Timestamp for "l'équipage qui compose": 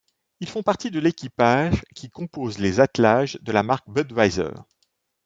0.99-2.57